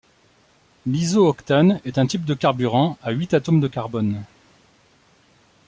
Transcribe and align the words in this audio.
L'iso-octane 0.87 1.79
est 1.85 1.99
un 1.99 2.07
type 2.07 2.25
de 2.25 2.33
carburant 2.33 2.97
à 3.03 3.11
huit 3.11 3.35
atomes 3.35 3.59
de 3.61 3.67
carbone. 3.67 4.23